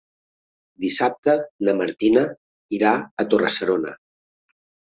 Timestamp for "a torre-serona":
3.25-3.97